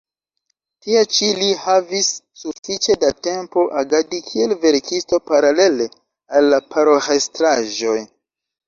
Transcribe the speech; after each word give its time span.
Tie 0.85 1.03
ĉi 1.17 1.27
li 1.39 1.49
havis 1.65 2.09
sufiĉe 2.45 2.97
da 3.05 3.13
tempo 3.29 3.67
agadi 3.83 4.23
kiel 4.31 4.59
verkisto 4.67 5.21
paralele 5.29 5.89
al 6.41 6.53
la 6.57 6.63
paroĥestraĵoj. 6.75 7.99